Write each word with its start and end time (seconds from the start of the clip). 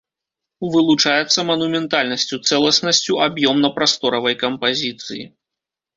Вылучаецца 0.75 1.39
манументальнасцю, 1.49 2.35
цэласнасцю 2.53 3.13
аб'ёмна-прасторавай 3.27 4.35
кампазіцыі. 4.45 5.23